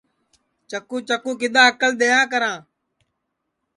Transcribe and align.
چکُو 0.69 0.97
چکُو 1.07 1.31
کِدؔا 1.39 1.63
اکل 1.71 1.91
دؔئیا 1.99 2.21
کرا 2.31 2.53